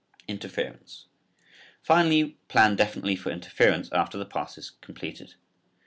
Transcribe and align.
INTERFERENCE. 0.27 1.05
Finally, 1.83 2.39
plan 2.47 2.75
definitely 2.75 3.15
for 3.15 3.29
interference 3.29 3.87
after 3.91 4.17
the 4.17 4.25
pass 4.25 4.57
is 4.57 4.71
completed. 4.81 5.35